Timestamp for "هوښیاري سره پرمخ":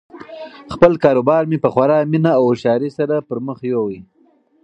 2.49-3.57